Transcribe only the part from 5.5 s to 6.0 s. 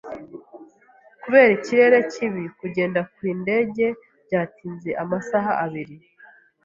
abiri.